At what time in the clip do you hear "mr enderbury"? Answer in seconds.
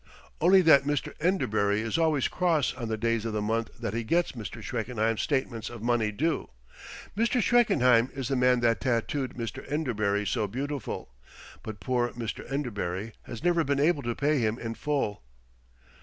0.83-1.81, 9.35-10.25, 12.13-13.13